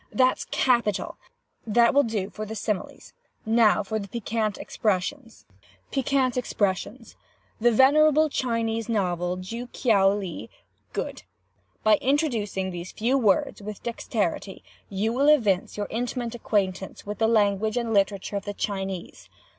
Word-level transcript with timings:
That's 0.11 0.45
capital! 0.45 1.17
That 1.67 1.93
will 1.93 2.01
do 2.01 2.31
for 2.31 2.43
the 2.43 2.55
similes. 2.55 3.13
Now 3.45 3.83
for 3.83 3.99
the 3.99 4.07
Piquant 4.07 4.57
Expressions. 4.57 5.45
"PIQUANT 5.91 6.37
EXPRESSIONS. 6.37 7.15
'The 7.59 7.71
Venerable 7.71 8.27
Chinese 8.27 8.89
novel 8.89 9.37
Ju 9.37 9.67
Kiao 9.67 10.09
Li.' 10.11 10.49
Good! 10.91 11.21
By 11.83 11.97
introducing 11.97 12.71
these 12.71 12.91
few 12.91 13.15
words 13.15 13.61
with 13.61 13.83
dexterity 13.83 14.63
you 14.89 15.13
will 15.13 15.29
evince 15.29 15.77
your 15.77 15.85
intimate 15.91 16.33
acquaintance 16.33 17.05
with 17.05 17.19
the 17.19 17.27
language 17.27 17.77
and 17.77 17.93
literature 17.93 18.37
of 18.37 18.45
the 18.45 18.55
Chinese. 18.55 19.29